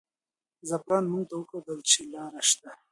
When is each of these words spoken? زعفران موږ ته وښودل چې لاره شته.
زعفران 0.67 1.05
موږ 1.11 1.23
ته 1.29 1.35
وښودل 1.37 1.79
چې 1.89 1.99
لاره 2.13 2.41
شته. 2.49 2.69